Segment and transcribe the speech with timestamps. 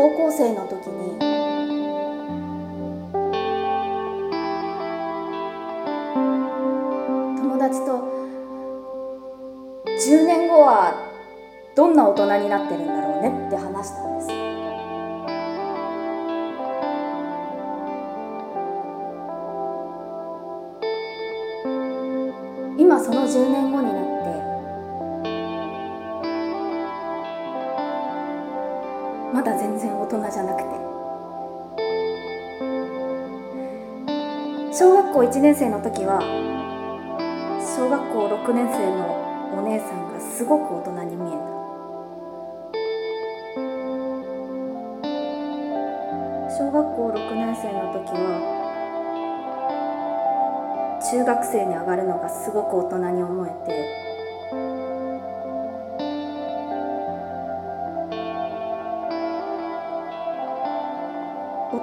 [0.00, 1.18] 高校生の時に。
[7.36, 8.08] 友達と
[9.84, 10.94] 10年後は
[11.76, 14.30] どんな大人になってるんだろうねって話したんです。
[22.78, 23.99] 今その10年後に
[30.18, 30.70] 人じゃなくて。
[34.72, 36.20] 小学校1年生の時は
[37.60, 39.14] 小学校6年生の
[39.58, 41.38] お姉さんがすごく大人に見えた。
[46.56, 48.60] 小学校6年生の時は
[51.10, 54.09] 中学生に上がるのがすごく大人に思えて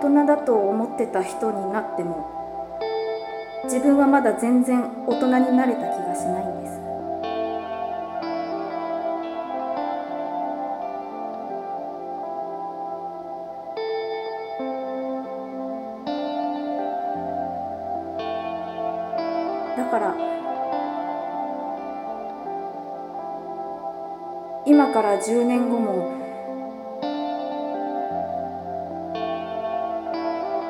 [0.00, 2.36] 人だと思ってた人になっても
[3.64, 6.76] 自分はまだ全然大人になれた気がしないんです。
[19.76, 20.16] だから
[24.64, 26.25] 今から10年後も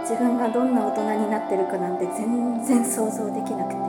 [0.09, 3.81] 自分がどんな大人になってるかなんて全然想像できなくて。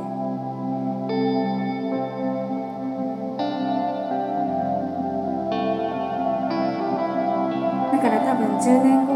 [7.92, 9.14] だから多分10年後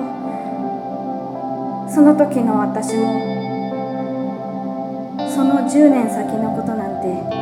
[1.89, 3.19] その時の私も
[5.27, 7.40] その10年先のことなんて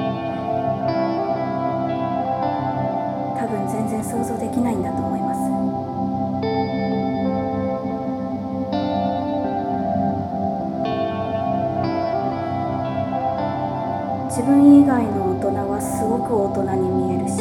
[14.30, 17.34] 自分以外の大人はすごく大人に見えるし。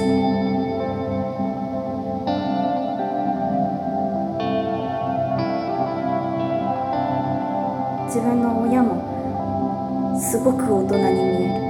[8.07, 11.68] 自分の親もすごく大人に見える。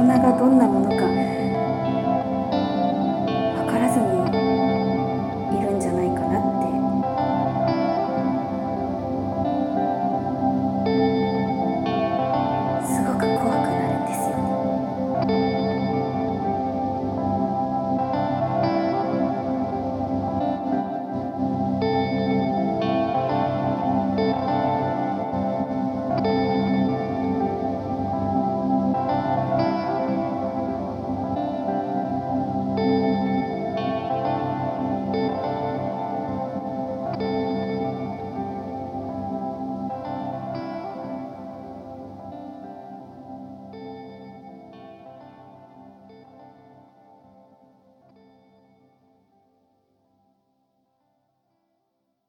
[0.00, 1.39] 大人がどんなものか。